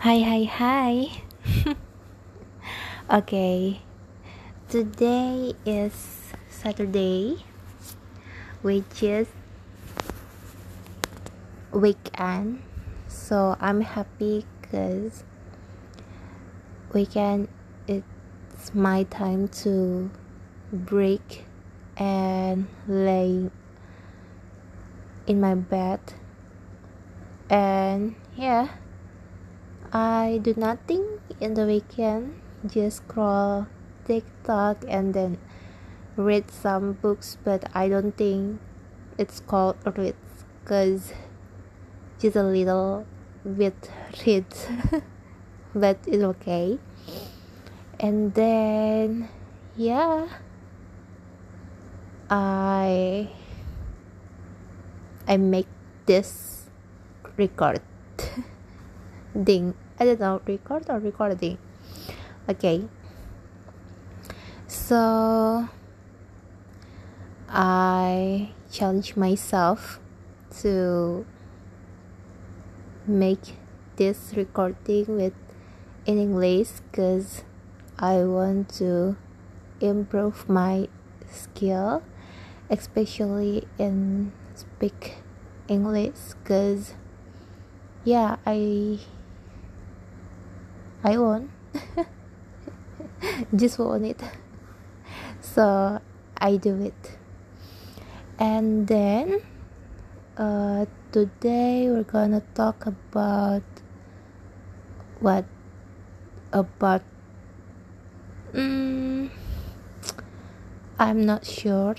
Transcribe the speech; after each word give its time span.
Hi, 0.00 0.20
hi, 0.20 0.44
hi. 0.44 1.10
okay, 3.10 3.80
today 4.68 5.54
is 5.66 5.92
Saturday, 6.48 7.44
which 8.62 9.02
is 9.02 9.26
weekend. 11.72 12.62
So 13.08 13.56
I'm 13.58 13.80
happy 13.80 14.46
because 14.62 15.24
weekend 16.94 17.48
it's 17.88 18.72
my 18.72 19.02
time 19.02 19.48
to 19.66 20.12
break 20.72 21.44
and 21.96 22.68
lay 22.86 23.50
in 25.26 25.40
my 25.40 25.56
bed 25.56 25.98
and 27.50 28.14
yeah 28.36 28.68
I 29.92 30.40
do 30.42 30.52
nothing 30.56 31.20
in 31.40 31.54
the 31.54 31.64
weekend, 31.64 32.40
just 32.66 32.98
scroll 32.98 33.66
TikTok 34.04 34.84
and 34.86 35.14
then 35.14 35.38
read 36.16 36.50
some 36.50 36.92
books, 36.92 37.38
but 37.42 37.70
I 37.72 37.88
don't 37.88 38.12
think 38.12 38.60
it's 39.16 39.40
called 39.40 39.76
read 39.96 40.16
because 40.60 41.12
just 42.20 42.36
a 42.36 42.42
little 42.42 43.06
bit 43.44 43.90
read, 44.26 44.44
but 45.74 45.96
it's 46.06 46.22
okay. 46.36 46.78
And 47.98 48.34
then, 48.34 49.28
yeah, 49.74 50.28
I 52.28 53.30
I 55.26 55.36
make 55.38 55.68
this 56.04 56.68
record. 57.38 57.80
ding. 59.34 59.74
I 59.98 60.04
don't 60.04 60.20
know 60.20 60.40
record 60.46 60.84
or 60.88 60.98
recording 60.98 61.58
okay. 62.48 62.88
So 64.66 65.68
I 67.48 68.52
challenge 68.70 69.16
myself 69.16 70.00
to 70.60 71.26
make 73.06 73.56
this 73.96 74.32
recording 74.36 75.16
with 75.16 75.34
in 76.06 76.18
English 76.18 76.80
because 76.90 77.44
I 77.98 78.24
want 78.24 78.68
to 78.80 79.16
improve 79.80 80.48
my 80.48 80.88
skill 81.30 82.02
especially 82.70 83.66
in 83.78 84.32
speak 84.54 85.16
English 85.68 86.36
because 86.42 86.94
yeah 88.04 88.36
I 88.46 88.98
I 91.04 91.16
won 91.16 91.50
just 93.54 93.78
want 93.78 94.04
it. 94.04 94.20
So 95.40 96.00
I 96.36 96.56
do 96.56 96.80
it. 96.82 97.18
And 98.38 98.86
then 98.86 99.42
uh, 100.36 100.86
today 101.12 101.88
we're 101.90 102.04
gonna 102.04 102.42
talk 102.54 102.86
about 102.86 103.62
what? 105.20 105.44
About 106.52 107.02
mm, 108.54 109.28
I'm 110.98 111.26
not 111.26 111.44
sure 111.44 111.96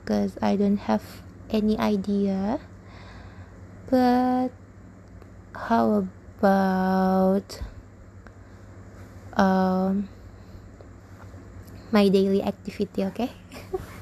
because 0.00 0.38
I 0.40 0.56
don't 0.56 0.78
have 0.88 1.22
any 1.50 1.76
idea. 1.78 2.60
But 3.90 4.48
how 5.54 6.06
about 6.38 7.60
um, 9.36 10.08
my 11.92 12.08
daily 12.08 12.42
activity 12.42 13.04
okay? 13.04 13.30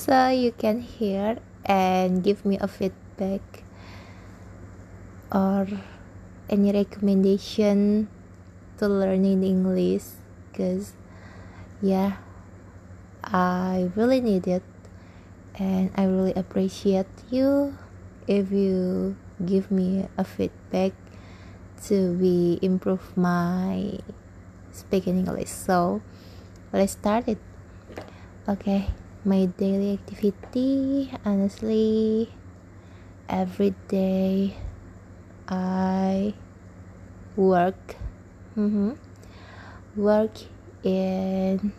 So 0.00 0.28
you 0.32 0.52
can 0.56 0.80
hear 0.80 1.38
and 1.64 2.24
give 2.24 2.44
me 2.44 2.56
a 2.56 2.66
feedback 2.66 3.44
or 5.30 5.68
any 6.48 6.72
recommendation 6.72 8.08
to 8.78 8.88
learning 8.88 9.44
english 9.44 10.18
because 10.48 10.96
yeah 11.84 12.16
i 13.22 13.92
really 13.94 14.20
need 14.20 14.48
it 14.48 14.64
and 15.54 15.92
i 15.94 16.04
really 16.04 16.32
appreciate 16.34 17.12
you 17.30 17.76
if 18.26 18.50
you 18.50 19.14
give 19.44 19.70
me 19.70 20.08
a 20.16 20.24
feedback 20.24 20.92
to 21.84 22.16
be 22.16 22.58
improve 22.62 23.16
my 23.16 24.00
speaking 24.72 25.18
English. 25.18 25.48
So 25.48 26.02
let's 26.72 26.92
start 26.92 27.28
it. 27.28 27.38
Okay, 28.48 28.88
my 29.24 29.44
daily 29.46 30.00
activity 30.00 31.12
honestly 31.24 32.32
every 33.28 33.74
day 33.86 34.56
I 35.46 36.32
work 37.36 37.96
mm-hmm, 38.56 38.96
work 39.94 40.32
in 40.82 41.72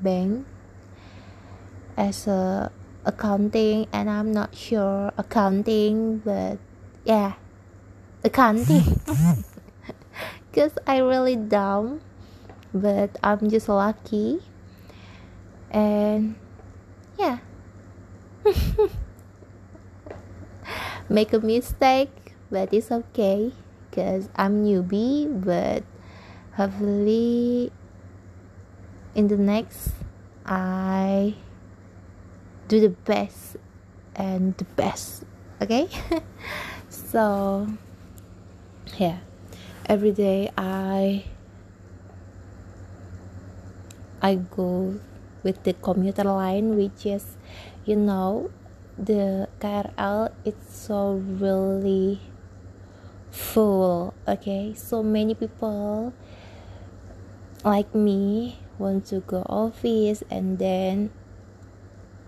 bank 0.00 0.46
as 1.96 2.26
a 2.26 2.70
accounting 3.04 3.86
and 3.92 4.08
I'm 4.08 4.32
not 4.32 4.54
sure 4.54 5.12
accounting 5.18 6.18
but 6.18 6.58
yeah 7.04 7.34
accounting 8.22 9.00
because 10.54 10.78
I 10.86 10.98
really 10.98 11.34
dumb 11.34 12.00
but 12.72 13.18
I'm 13.24 13.50
just 13.50 13.68
lucky. 13.68 14.38
And 15.70 16.36
yeah. 17.18 17.38
Make 21.08 21.32
a 21.32 21.40
mistake 21.40 22.34
but 22.50 22.72
it's 22.72 22.92
okay 22.92 23.50
because 23.90 24.28
I'm 24.36 24.64
newbie 24.64 25.26
but 25.26 25.82
hopefully 26.54 27.72
in 29.16 29.26
the 29.26 29.36
next 29.36 29.90
I 30.46 31.34
do 32.68 32.80
the 32.80 32.90
best 32.90 33.56
and 34.14 34.56
the 34.56 34.64
best 34.78 35.24
okay? 35.60 35.88
So 36.90 37.66
yeah 38.98 39.18
every 39.86 40.12
day 40.12 40.50
I 40.56 41.24
I 44.22 44.36
go 44.36 44.96
with 45.42 45.62
the 45.64 45.74
commuter 45.74 46.24
line 46.24 46.76
which 46.76 47.04
is 47.04 47.36
you 47.84 47.96
know 47.96 48.50
the 48.96 49.48
KRL 49.60 50.32
it's 50.44 50.72
so 50.74 51.20
really 51.20 52.20
full 53.30 54.14
okay? 54.26 54.72
So 54.72 55.02
many 55.02 55.34
people 55.34 56.14
like 57.64 57.94
me 57.94 58.60
want 58.78 59.04
to 59.06 59.20
go 59.20 59.44
office 59.48 60.24
and 60.30 60.58
then 60.58 61.10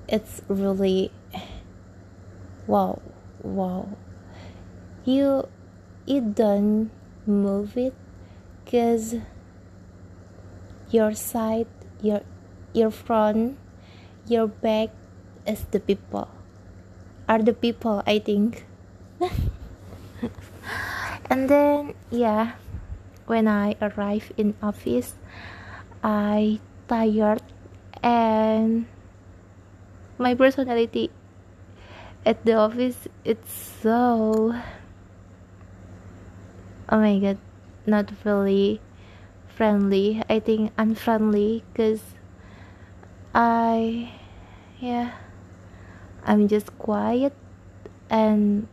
it's 0.08 0.42
really 0.48 1.10
wow 2.66 3.00
wow. 3.42 3.88
You 5.04 5.48
you 6.04 6.20
don't 6.20 6.90
move 7.26 7.76
it 7.76 7.94
because 8.64 9.16
your 10.90 11.12
side 11.12 11.66
your 12.00 12.22
your 12.72 12.90
front 12.90 13.58
your 14.26 14.46
back 14.46 14.90
is 15.46 15.64
the 15.70 15.80
people. 15.80 16.28
Are 17.28 17.42
the 17.42 17.52
people 17.54 18.02
i 18.06 18.18
think. 18.18 18.66
And 21.30 21.50
then 21.50 21.94
yeah 22.10 22.54
when 23.26 23.48
i 23.50 23.74
arrive 23.82 24.30
in 24.38 24.54
office 24.62 25.18
i 26.02 26.60
tired 26.86 27.42
and 28.02 28.86
my 30.18 30.34
personality 30.34 31.10
at 32.24 32.44
the 32.46 32.54
office 32.54 33.10
it's 33.24 33.50
so 33.82 34.54
oh 36.88 36.98
my 36.98 37.18
god 37.18 37.38
not 37.86 38.10
really 38.24 38.80
friendly. 39.48 40.22
I 40.28 40.40
think 40.40 40.72
unfriendly 40.76 41.64
because 41.72 42.02
i 43.34 44.12
yeah 44.80 45.12
i'm 46.24 46.48
just 46.48 46.76
quiet 46.78 47.32
and 48.10 48.66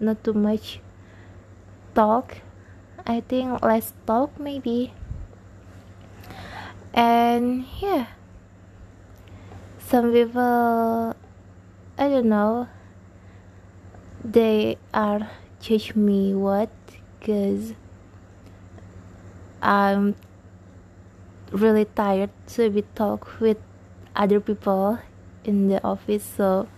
not 0.00 0.22
too 0.24 0.32
much 0.32 0.80
talk. 1.94 2.38
I 3.06 3.20
think 3.20 3.62
less 3.62 3.92
talk 4.06 4.38
maybe. 4.38 4.92
And 6.92 7.64
yeah 7.80 8.06
some 9.90 10.12
people 10.12 11.16
i 11.98 12.08
don't 12.08 12.28
know 12.28 12.68
they 14.24 14.78
are 14.94 15.28
judge 15.60 15.96
me 15.96 16.32
what 16.32 16.70
because 17.20 17.74
I'm 19.62 20.16
really 21.52 21.84
tired 21.84 22.30
to 22.48 22.70
be 22.70 22.82
talk 22.94 23.38
with 23.40 23.58
other 24.16 24.40
people 24.40 24.98
in 25.44 25.68
the 25.68 25.82
office 25.84 26.24
so 26.36 26.68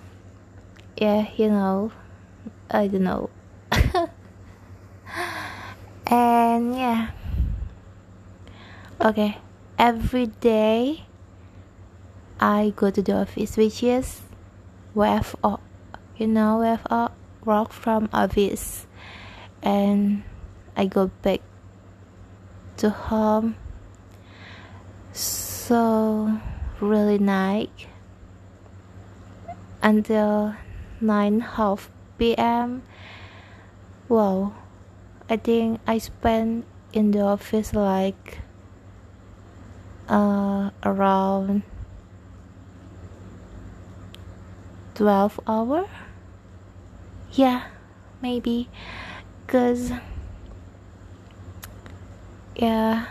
yeah 0.97 1.27
you 1.37 1.49
know 1.49 1.93
I 2.73 2.87
don't 2.87 3.05
know. 3.05 3.29
And 6.06 6.75
yeah. 6.75 7.11
Okay 9.00 9.39
every 9.79 10.27
day 10.27 11.05
I 12.41 12.73
go 12.77 12.91
to 12.91 13.03
the 13.03 13.12
office 13.12 13.56
which 13.56 13.83
is 13.83 14.23
WFO 14.94 15.61
you 16.17 16.27
know 16.29 16.61
WFO 16.61 17.12
work 17.44 17.73
from 17.73 18.09
office. 18.12 18.87
And 19.62 20.23
I 20.77 20.87
go 20.87 21.11
back 21.23 21.41
to 22.79 22.91
home. 22.91 23.57
So 25.13 26.41
really 26.81 27.19
night. 27.19 27.87
Until 29.83 30.55
9 31.01 31.41
half 31.41 31.91
pm 32.17 32.83
wow. 34.09 34.55
I 35.29 35.37
think 35.37 35.81
i 35.87 35.99
spent 35.99 36.65
in 36.93 37.11
the 37.11 37.21
office 37.21 37.75
like 37.75 38.39
uh, 40.09 40.71
around 40.85 41.63
12 44.95 45.41
hour? 45.47 45.89
Yeah 47.33 47.73
maybe. 48.23 48.71
Because 49.45 49.91
yeah. 52.57 53.07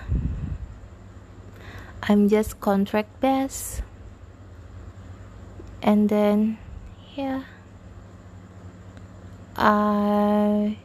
I'm 2.04 2.30
just 2.30 2.60
contract 2.60 3.20
based 3.22 3.84
and 5.82 6.10
then 6.10 6.58
yeah. 7.16 7.44
I 9.56 10.78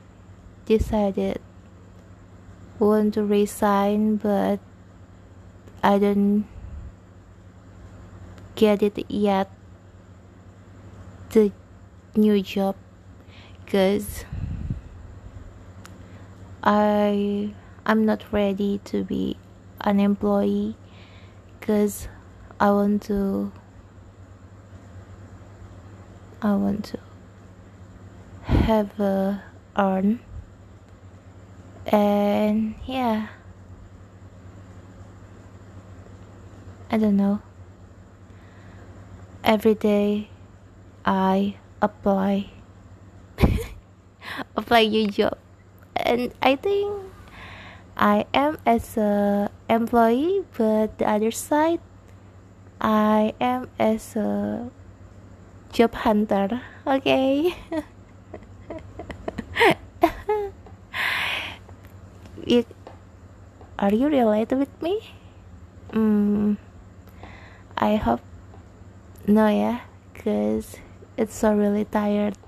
decided 0.66 1.40
want 2.78 3.14
to 3.14 3.24
resign 3.24 4.16
but 4.16 4.60
I 5.82 5.98
don't 5.98 6.46
get 8.56 8.82
it 8.82 9.04
yet. 9.08 9.50
The 11.30 11.52
new 12.16 12.42
job. 12.42 12.76
Because 13.64 14.24
I 16.62 17.54
I'm 17.88 18.04
not 18.04 18.24
ready 18.32 18.80
to 18.86 19.04
be 19.04 19.36
an 19.80 20.00
employee 20.00 20.74
because 21.60 22.08
I 22.58 22.72
want 22.72 23.02
to 23.04 23.52
I 26.42 26.54
want 26.56 26.84
to 26.86 26.98
have 28.42 28.98
a 28.98 29.40
earn 29.78 30.18
and 31.86 32.74
yeah. 32.86 33.28
I 36.90 36.98
don't 36.98 37.16
know. 37.16 37.40
Every 39.44 39.74
day 39.76 40.28
I 41.04 41.54
apply 41.80 42.50
apply 44.56 44.80
your 44.80 45.08
job. 45.08 45.38
And 45.94 46.34
I 46.42 46.56
think 46.56 47.06
I 47.96 48.26
am 48.34 48.58
as 48.66 48.96
a 48.96 49.50
employee 49.68 50.44
but 50.56 50.98
the 50.98 51.08
other 51.08 51.30
side 51.30 51.80
I 52.80 53.32
am 53.40 53.68
as 53.78 54.16
a 54.16 54.70
job 55.72 55.94
hunter. 55.94 56.60
Okay. 56.86 57.56
Are 63.78 63.92
you 63.92 64.08
related 64.08 64.58
with 64.58 64.72
me? 64.80 65.12
Mm, 65.92 66.56
I 67.76 67.96
hope 67.96 68.20
no 69.26 69.48
yeah 69.48 69.80
cause 70.14 70.76
it's 71.16 71.36
so 71.36 71.52
really 71.52 71.84
tired. 71.84 72.38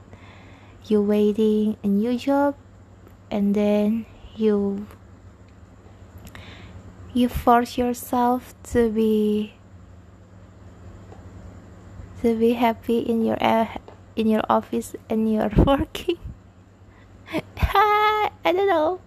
You 0.87 1.03
waiting 1.03 1.77
a 1.85 1.87
new 1.87 2.17
job 2.17 2.57
and 3.31 3.55
then 3.55 4.07
you 4.37 4.87
you 7.15 7.29
force 7.29 7.79
yourself 7.79 8.55
to 8.73 8.91
be 8.91 9.55
to 12.23 12.37
be 12.37 12.53
happy 12.53 12.99
in 12.99 13.25
your 13.25 13.43
uh, 13.43 13.67
in 14.17 14.27
your 14.27 14.43
office 14.49 14.95
and 15.09 15.33
you're 15.33 15.51
working. 15.67 16.19
I 17.59 18.31
don't 18.45 18.69
know. 18.69 19.01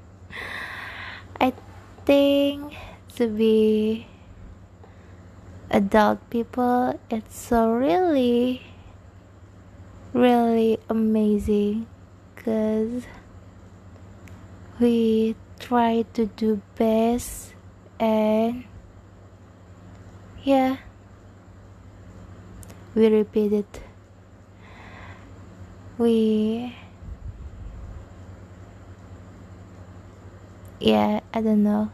I 1.39 1.53
think 2.05 2.73
to 3.15 3.27
be 3.27 4.07
adult 5.69 6.19
people 6.29 6.99
it's 7.09 7.37
so 7.37 7.71
really 7.71 8.61
really 10.13 10.77
amazing 10.89 11.87
because 12.35 13.03
we 14.79 15.35
try 15.59 16.03
to 16.13 16.25
do 16.25 16.61
best 16.75 17.53
and 18.01 18.63
yeah. 20.43 20.77
We 22.95 23.07
repeat 23.07 23.53
it. 23.53 23.81
We 25.97 26.75
yeah 30.79 31.19
i 31.31 31.41
don't 31.41 31.63
know. 31.63 31.91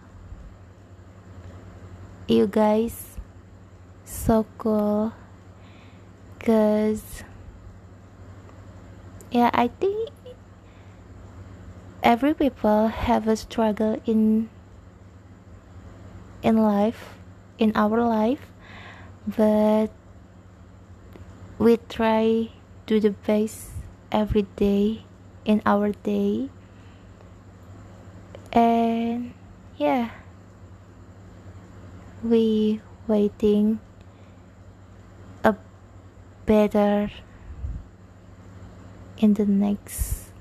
You 2.27 2.47
guys 2.47 3.17
so 4.05 4.45
cool. 4.57 5.11
Because 6.39 7.23
yeah 9.29 9.49
i 9.53 9.67
think 9.67 10.09
every 12.01 12.33
people 12.33 12.87
have 12.87 13.27
a 13.27 13.35
struggle 13.35 14.01
in 14.05 14.49
in 16.47 16.63
life 16.63 17.19
in 17.59 17.75
our 17.75 17.99
life 17.99 18.47
but 19.27 19.91
we 21.59 21.75
try 21.91 22.47
do 22.85 23.01
the 23.03 23.11
best 23.11 23.75
every 24.11 24.47
day 24.55 25.03
in 25.43 25.61
our 25.65 25.91
day. 25.91 26.49
And 28.53 29.33
yeah 29.77 30.09
we 32.23 32.81
waiting 33.07 33.79
a 35.43 35.53
better 36.45 37.11
in 39.17 39.33
the 39.35 39.45
next 39.45 40.31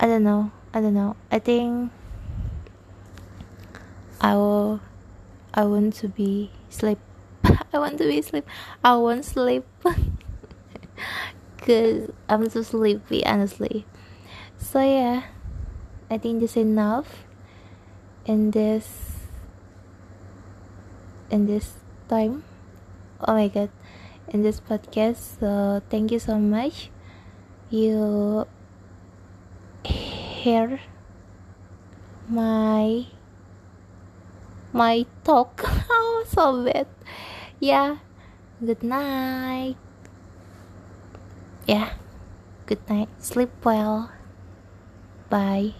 i 0.00 0.06
don't 0.06 0.24
know 0.24 0.50
i 0.72 0.80
don't 0.80 0.94
know. 0.94 1.16
I 1.30 1.38
think 1.38 1.92
I 4.20 4.34
will 4.34 4.80
I 5.54 5.64
want 5.64 5.94
to 5.94 6.08
be 6.08 6.50
sleep 6.68 6.98
I 7.44 7.78
want 7.78 7.98
to 7.98 8.04
be 8.04 8.22
sleep 8.22 8.46
I 8.84 8.96
want 8.96 9.24
sleep. 9.24 9.64
Cause 11.58 12.10
I'm 12.28 12.48
so 12.48 12.62
sleepy 12.62 13.24
honestly. 13.26 13.84
So 14.56 14.80
yeah. 14.80 15.24
I 16.10 16.16
think 16.16 16.40
this 16.40 16.56
enough. 16.56 17.24
In 18.24 18.50
this 18.50 19.28
in 21.30 21.46
this 21.46 21.74
time. 22.08 22.44
Oh 23.20 23.34
my 23.34 23.48
god. 23.48 23.70
In 24.28 24.42
this 24.42 24.60
podcast. 24.60 25.40
So 25.40 25.82
thank 25.90 26.10
you 26.10 26.18
so 26.18 26.38
much. 26.38 26.90
You 27.70 28.46
hear 29.84 30.80
my 32.28 33.06
my 34.78 35.02
talk 35.26 35.66
oh 35.90 36.24
so 36.30 36.62
bad 36.62 36.86
yeah. 37.60 37.98
Good 38.64 38.82
night. 38.82 39.76
Yeah. 41.66 41.94
Good 42.66 42.88
night. 42.88 43.08
Sleep 43.18 43.50
well. 43.64 44.10
Bye 45.28 45.74